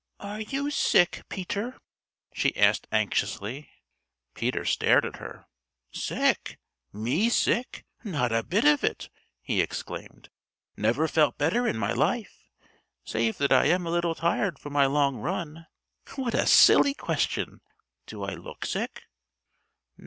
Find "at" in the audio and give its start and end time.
5.05-5.17